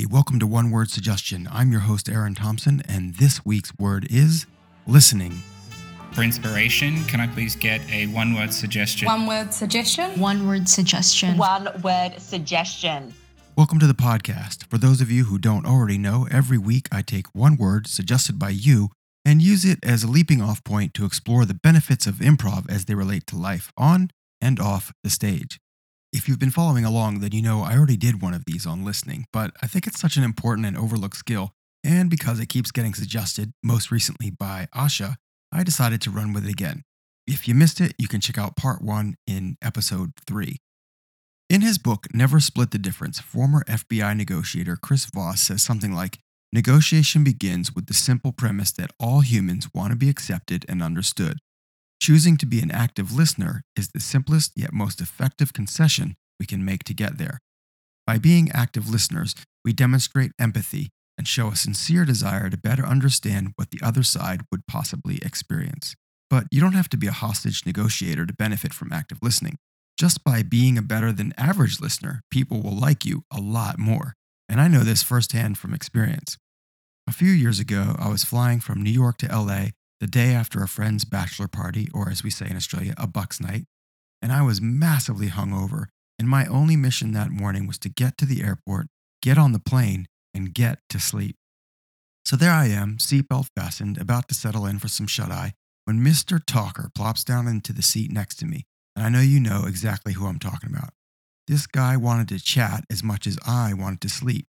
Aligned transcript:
Hey, 0.00 0.06
welcome 0.06 0.38
to 0.38 0.46
One 0.46 0.70
Word 0.70 0.88
Suggestion. 0.88 1.46
I'm 1.52 1.70
your 1.70 1.82
host, 1.82 2.08
Aaron 2.08 2.34
Thompson, 2.34 2.80
and 2.88 3.16
this 3.16 3.44
week's 3.44 3.70
word 3.78 4.06
is 4.08 4.46
listening. 4.86 5.42
For 6.12 6.22
inspiration, 6.22 7.04
can 7.04 7.20
I 7.20 7.26
please 7.26 7.54
get 7.54 7.82
a 7.90 8.06
one 8.06 8.34
word 8.34 8.50
suggestion? 8.50 9.04
One 9.04 9.26
word 9.26 9.52
suggestion. 9.52 10.18
One 10.18 10.46
word 10.48 10.70
suggestion. 10.70 11.36
One 11.36 11.68
word 11.82 12.14
suggestion. 12.18 13.12
Welcome 13.58 13.78
to 13.78 13.86
the 13.86 13.92
podcast. 13.92 14.64
For 14.70 14.78
those 14.78 15.02
of 15.02 15.10
you 15.10 15.24
who 15.24 15.38
don't 15.38 15.66
already 15.66 15.98
know, 15.98 16.26
every 16.30 16.56
week 16.56 16.88
I 16.90 17.02
take 17.02 17.26
one 17.34 17.58
word 17.58 17.86
suggested 17.86 18.38
by 18.38 18.48
you 18.48 18.88
and 19.26 19.42
use 19.42 19.66
it 19.66 19.80
as 19.82 20.02
a 20.02 20.10
leaping 20.10 20.40
off 20.40 20.64
point 20.64 20.94
to 20.94 21.04
explore 21.04 21.44
the 21.44 21.60
benefits 21.62 22.06
of 22.06 22.20
improv 22.24 22.70
as 22.70 22.86
they 22.86 22.94
relate 22.94 23.26
to 23.26 23.36
life 23.36 23.70
on 23.76 24.08
and 24.40 24.58
off 24.60 24.94
the 25.04 25.10
stage. 25.10 25.60
If 26.12 26.28
you've 26.28 26.40
been 26.40 26.50
following 26.50 26.84
along, 26.84 27.20
then 27.20 27.30
you 27.32 27.40
know 27.40 27.62
I 27.62 27.76
already 27.76 27.96
did 27.96 28.20
one 28.20 28.34
of 28.34 28.44
these 28.44 28.66
on 28.66 28.84
listening, 28.84 29.26
but 29.32 29.52
I 29.62 29.68
think 29.68 29.86
it's 29.86 30.00
such 30.00 30.16
an 30.16 30.24
important 30.24 30.66
and 30.66 30.76
overlooked 30.76 31.16
skill, 31.16 31.52
and 31.84 32.10
because 32.10 32.40
it 32.40 32.48
keeps 32.48 32.72
getting 32.72 32.94
suggested, 32.94 33.52
most 33.62 33.92
recently 33.92 34.30
by 34.30 34.66
Asha, 34.74 35.16
I 35.52 35.62
decided 35.62 36.00
to 36.02 36.10
run 36.10 36.32
with 36.32 36.44
it 36.44 36.50
again. 36.50 36.82
If 37.28 37.46
you 37.46 37.54
missed 37.54 37.80
it, 37.80 37.94
you 37.96 38.08
can 38.08 38.20
check 38.20 38.38
out 38.38 38.56
part 38.56 38.82
one 38.82 39.14
in 39.26 39.56
episode 39.62 40.12
three. 40.26 40.56
In 41.48 41.60
his 41.60 41.78
book, 41.78 42.06
Never 42.12 42.40
Split 42.40 42.72
the 42.72 42.78
Difference, 42.78 43.20
former 43.20 43.62
FBI 43.64 44.16
negotiator 44.16 44.76
Chris 44.76 45.06
Voss 45.06 45.40
says 45.40 45.62
something 45.62 45.94
like 45.94 46.18
Negotiation 46.52 47.22
begins 47.22 47.76
with 47.76 47.86
the 47.86 47.94
simple 47.94 48.32
premise 48.32 48.72
that 48.72 48.90
all 48.98 49.20
humans 49.20 49.68
want 49.72 49.92
to 49.92 49.96
be 49.96 50.08
accepted 50.08 50.66
and 50.68 50.82
understood. 50.82 51.38
Choosing 52.00 52.38
to 52.38 52.46
be 52.46 52.60
an 52.62 52.70
active 52.70 53.12
listener 53.12 53.62
is 53.76 53.90
the 53.90 54.00
simplest 54.00 54.52
yet 54.56 54.72
most 54.72 55.02
effective 55.02 55.52
concession 55.52 56.16
we 56.38 56.46
can 56.46 56.64
make 56.64 56.82
to 56.84 56.94
get 56.94 57.18
there. 57.18 57.40
By 58.06 58.16
being 58.16 58.50
active 58.52 58.88
listeners, 58.88 59.34
we 59.66 59.74
demonstrate 59.74 60.32
empathy 60.38 60.88
and 61.18 61.28
show 61.28 61.48
a 61.48 61.56
sincere 61.56 62.06
desire 62.06 62.48
to 62.48 62.56
better 62.56 62.86
understand 62.86 63.52
what 63.56 63.70
the 63.70 63.80
other 63.82 64.02
side 64.02 64.40
would 64.50 64.66
possibly 64.66 65.18
experience. 65.18 65.94
But 66.30 66.46
you 66.50 66.58
don't 66.58 66.72
have 66.72 66.88
to 66.88 66.96
be 66.96 67.06
a 67.06 67.12
hostage 67.12 67.66
negotiator 67.66 68.24
to 68.24 68.32
benefit 68.32 68.72
from 68.72 68.94
active 68.94 69.18
listening. 69.20 69.58
Just 69.98 70.24
by 70.24 70.42
being 70.42 70.78
a 70.78 70.82
better 70.82 71.12
than 71.12 71.34
average 71.36 71.80
listener, 71.80 72.22
people 72.30 72.62
will 72.62 72.74
like 72.74 73.04
you 73.04 73.24
a 73.30 73.40
lot 73.40 73.78
more. 73.78 74.14
And 74.48 74.58
I 74.58 74.68
know 74.68 74.84
this 74.84 75.02
firsthand 75.02 75.58
from 75.58 75.74
experience. 75.74 76.38
A 77.06 77.12
few 77.12 77.30
years 77.30 77.60
ago, 77.60 77.94
I 77.98 78.08
was 78.08 78.24
flying 78.24 78.60
from 78.60 78.80
New 78.80 78.90
York 78.90 79.18
to 79.18 79.26
LA 79.26 79.66
the 80.00 80.06
day 80.06 80.32
after 80.32 80.62
a 80.62 80.68
friend's 80.68 81.04
bachelor 81.04 81.46
party, 81.46 81.88
or 81.92 82.10
as 82.10 82.24
we 82.24 82.30
say 82.30 82.48
in 82.48 82.56
Australia, 82.56 82.94
a 82.96 83.06
bucks 83.06 83.40
night, 83.40 83.64
and 84.22 84.32
I 84.32 84.42
was 84.42 84.60
massively 84.60 85.28
hungover. 85.28 85.86
And 86.18 86.28
my 86.28 86.44
only 86.46 86.76
mission 86.76 87.12
that 87.12 87.30
morning 87.30 87.66
was 87.66 87.78
to 87.78 87.88
get 87.88 88.18
to 88.18 88.26
the 88.26 88.42
airport, 88.42 88.88
get 89.22 89.38
on 89.38 89.52
the 89.52 89.58
plane, 89.58 90.06
and 90.34 90.52
get 90.52 90.80
to 90.90 91.00
sleep. 91.00 91.36
So 92.26 92.36
there 92.36 92.52
I 92.52 92.66
am, 92.66 92.98
seatbelt 92.98 93.48
fastened, 93.56 93.98
about 93.98 94.28
to 94.28 94.34
settle 94.34 94.66
in 94.66 94.78
for 94.78 94.88
some 94.88 95.06
shut 95.06 95.30
eye, 95.30 95.54
when 95.86 96.04
Mr. 96.04 96.38
Talker 96.44 96.90
plops 96.94 97.24
down 97.24 97.48
into 97.48 97.72
the 97.72 97.82
seat 97.82 98.12
next 98.12 98.36
to 98.36 98.46
me, 98.46 98.66
and 98.94 99.04
I 99.04 99.08
know 99.08 99.20
you 99.20 99.40
know 99.40 99.64
exactly 99.66 100.12
who 100.12 100.26
I'm 100.26 100.38
talking 100.38 100.70
about. 100.70 100.90
This 101.48 101.66
guy 101.66 101.96
wanted 101.96 102.28
to 102.28 102.38
chat 102.38 102.84
as 102.90 103.02
much 103.02 103.26
as 103.26 103.38
I 103.46 103.72
wanted 103.72 104.02
to 104.02 104.08
sleep. 104.10 104.46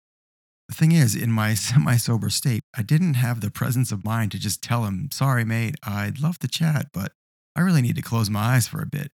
The 0.69 0.75
thing 0.75 0.91
is, 0.91 1.15
in 1.15 1.31
my 1.31 1.53
semi 1.55 1.97
sober 1.97 2.29
state, 2.29 2.63
I 2.75 2.81
didn't 2.81 3.15
have 3.15 3.41
the 3.41 3.51
presence 3.51 3.91
of 3.91 4.03
mind 4.03 4.31
to 4.31 4.39
just 4.39 4.61
tell 4.61 4.85
him, 4.85 5.09
sorry, 5.11 5.45
mate, 5.45 5.75
I'd 5.83 6.19
love 6.19 6.39
to 6.39 6.47
chat, 6.47 6.87
but 6.93 7.13
I 7.55 7.61
really 7.61 7.81
need 7.81 7.95
to 7.95 8.01
close 8.01 8.29
my 8.29 8.55
eyes 8.55 8.67
for 8.67 8.81
a 8.81 8.87
bit. 8.87 9.11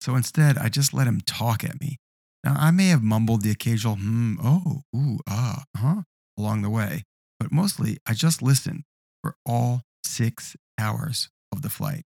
So 0.00 0.16
instead, 0.16 0.58
I 0.58 0.68
just 0.68 0.94
let 0.94 1.06
him 1.06 1.20
talk 1.20 1.64
at 1.64 1.80
me. 1.80 1.98
Now, 2.44 2.56
I 2.58 2.70
may 2.70 2.88
have 2.88 3.02
mumbled 3.02 3.42
the 3.42 3.50
occasional, 3.50 3.96
hmm, 3.96 4.34
oh, 4.42 4.82
ooh, 4.94 5.18
ah, 5.28 5.64
huh, 5.76 6.02
along 6.38 6.62
the 6.62 6.70
way, 6.70 7.04
but 7.40 7.50
mostly 7.50 7.98
I 8.06 8.12
just 8.12 8.42
listened 8.42 8.84
for 9.22 9.36
all 9.46 9.82
six 10.04 10.56
hours 10.78 11.30
of 11.50 11.62
the 11.62 11.70
flight. 11.70 12.04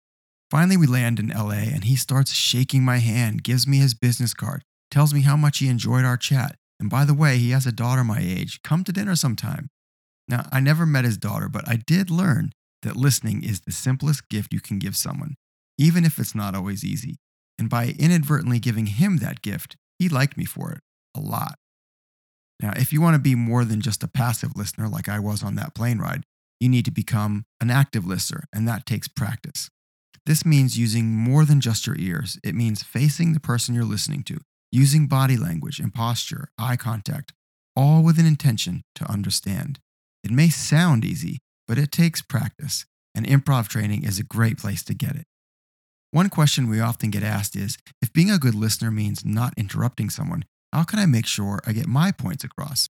Finally, 0.49 0.77
we 0.77 0.87
land 0.87 1.19
in 1.19 1.29
LA 1.29 1.63
and 1.71 1.83
he 1.83 1.95
starts 1.95 2.33
shaking 2.33 2.83
my 2.83 2.97
hand, 2.97 3.43
gives 3.43 3.67
me 3.67 3.77
his 3.77 3.93
business 3.93 4.33
card, 4.33 4.63
tells 4.89 5.13
me 5.13 5.21
how 5.21 5.35
much 5.35 5.59
he 5.59 5.67
enjoyed 5.67 6.05
our 6.05 6.17
chat. 6.17 6.55
And 6.83 6.89
by 6.89 7.05
the 7.05 7.13
way, 7.13 7.37
he 7.37 7.51
has 7.51 7.65
a 7.65 7.71
daughter 7.71 8.03
my 8.03 8.19
age. 8.19 8.61
Come 8.61 8.83
to 8.83 8.91
dinner 8.91 9.15
sometime. 9.15 9.69
Now, 10.27 10.47
I 10.51 10.59
never 10.59 10.85
met 10.85 11.05
his 11.05 11.17
daughter, 11.17 11.47
but 11.47 11.65
I 11.65 11.77
did 11.77 12.11
learn 12.11 12.51
that 12.81 12.97
listening 12.97 13.41
is 13.41 13.61
the 13.61 13.71
simplest 13.71 14.27
gift 14.27 14.51
you 14.51 14.59
can 14.59 14.79
give 14.79 14.97
someone, 14.97 15.35
even 15.77 16.03
if 16.03 16.19
it's 16.19 16.35
not 16.35 16.55
always 16.55 16.83
easy. 16.83 17.15
And 17.57 17.69
by 17.69 17.95
inadvertently 17.97 18.59
giving 18.59 18.87
him 18.87 19.19
that 19.19 19.41
gift, 19.41 19.77
he 19.97 20.09
liked 20.09 20.35
me 20.35 20.43
for 20.43 20.73
it 20.73 20.81
a 21.15 21.21
lot. 21.21 21.55
Now, 22.61 22.73
if 22.75 22.91
you 22.91 22.99
want 22.99 23.15
to 23.15 23.19
be 23.19 23.33
more 23.33 23.63
than 23.63 23.79
just 23.79 24.03
a 24.03 24.09
passive 24.09 24.57
listener 24.57 24.89
like 24.89 25.07
I 25.07 25.19
was 25.19 25.41
on 25.41 25.55
that 25.55 25.73
plane 25.73 25.99
ride, 25.99 26.23
you 26.59 26.67
need 26.67 26.83
to 26.83 26.91
become 26.91 27.45
an 27.61 27.71
active 27.71 28.05
listener, 28.05 28.43
and 28.51 28.67
that 28.67 28.85
takes 28.85 29.07
practice. 29.07 29.69
This 30.25 30.45
means 30.45 30.77
using 30.77 31.15
more 31.15 31.45
than 31.45 31.61
just 31.61 31.87
your 31.87 31.97
ears. 31.97 32.37
It 32.43 32.55
means 32.55 32.83
facing 32.83 33.31
the 33.31 33.39
person 33.39 33.73
you're 33.73 33.85
listening 33.85 34.23
to, 34.23 34.41
using 34.73 35.05
body 35.07 35.37
language 35.37 35.79
and 35.79 35.93
posture, 35.93 36.49
eye 36.57 36.75
contact, 36.75 37.31
all 37.75 38.03
with 38.03 38.17
an 38.17 38.25
intention 38.25 38.81
to 38.95 39.09
understand. 39.09 39.79
It 40.23 40.31
may 40.31 40.49
sound 40.49 41.05
easy, 41.05 41.37
but 41.67 41.77
it 41.77 41.91
takes 41.91 42.23
practice, 42.23 42.85
and 43.13 43.25
improv 43.27 43.67
training 43.67 44.03
is 44.03 44.17
a 44.17 44.23
great 44.23 44.57
place 44.57 44.83
to 44.85 44.95
get 44.95 45.15
it. 45.15 45.25
One 46.09 46.29
question 46.29 46.67
we 46.67 46.79
often 46.79 47.11
get 47.11 47.21
asked 47.21 47.55
is 47.55 47.77
if 48.01 48.11
being 48.13 48.31
a 48.31 48.39
good 48.39 48.55
listener 48.55 48.89
means 48.89 49.23
not 49.23 49.53
interrupting 49.57 50.09
someone, 50.09 50.43
how 50.71 50.83
can 50.83 50.97
I 50.97 51.05
make 51.05 51.27
sure 51.27 51.59
I 51.67 51.73
get 51.73 51.87
my 51.87 52.11
points 52.11 52.43
across? 52.43 52.89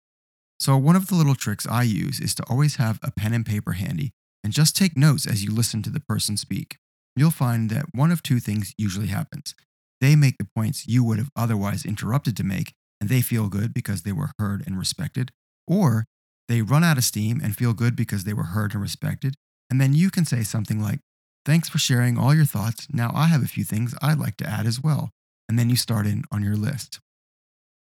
So, 0.59 0.77
one 0.77 0.97
of 0.97 1.07
the 1.07 1.15
little 1.15 1.37
tricks 1.37 1.67
I 1.67 1.85
use 1.85 2.19
is 2.19 2.35
to 2.37 2.45
always 2.51 2.77
have 2.77 2.99
a 3.05 3.13
pen 3.13 3.33
and 3.33 3.47
paper 3.47 3.73
handy 3.73 4.11
and 4.43 4.53
just 4.53 4.77
take 4.77 4.97
notes 4.97 5.27
as 5.27 5.45
you 5.45 5.53
listen 5.53 5.83
to 5.85 5.91
the 5.91 6.01
person 6.01 6.37
speak. 6.37 6.77
You'll 7.15 7.31
find 7.31 7.71
that 7.71 7.87
one 7.95 8.11
of 8.11 8.23
two 8.23 8.41
things 8.41 8.75
usually 8.77 9.07
happens. 9.09 9.55
They 10.01 10.17
make 10.17 10.39
the 10.39 10.49
points 10.55 10.87
you 10.87 11.03
would 11.05 11.19
have 11.19 11.31
otherwise 11.37 11.85
interrupted 11.85 12.37
to 12.37 12.45
make, 12.45 12.73
and 13.01 13.09
they 13.09 13.21
feel 13.21 13.49
good 13.49 13.75
because 13.75 14.03
they 14.03 14.13
were 14.13 14.31
heard 14.39 14.65
and 14.67 14.79
respected, 14.79 15.31
or 15.67 16.05
they 16.49 16.63
run 16.63 16.85
out 16.85 16.99
of 16.99 17.05
steam 17.05 17.41
and 17.43 17.57
feel 17.57 17.75
good 17.75 17.95
because 17.97 18.25
they 18.25 18.33
were 18.33 18.45
heard 18.45 18.73
and 18.73 18.83
respected, 18.83 19.35
and 19.71 19.81
then 19.81 19.93
you 19.95 20.11
can 20.11 20.25
say 20.25 20.43
something 20.43 20.81
like, 20.81 21.01
Thanks 21.45 21.69
for 21.71 21.79
sharing 21.79 22.19
all 22.19 22.35
your 22.35 22.45
thoughts. 22.45 22.87
Now 22.93 23.11
I 23.15 23.29
have 23.29 23.43
a 23.43 23.47
few 23.47 23.65
things 23.65 23.95
I'd 24.03 24.19
like 24.19 24.37
to 24.37 24.47
add 24.47 24.67
as 24.67 24.83
well. 24.83 25.09
And 25.49 25.59
then 25.59 25.71
you 25.71 25.77
start 25.77 26.07
in 26.07 26.25
on 26.31 26.43
your 26.43 26.57
list. 26.57 27.01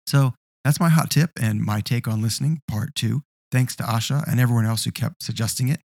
So 0.07 0.35
that's 0.65 0.79
my 0.79 0.89
hot 0.89 1.11
tip 1.11 1.33
and 1.41 1.61
my 1.61 1.81
take 1.81 2.07
on 2.07 2.23
listening, 2.23 2.61
part 2.69 2.95
two. 2.95 3.23
Thanks 3.51 3.75
to 3.77 3.83
Asha 3.83 4.23
and 4.31 4.39
everyone 4.39 4.67
else 4.67 4.85
who 4.85 4.93
kept 4.93 5.25
suggesting 5.25 5.69
it. 5.69 5.81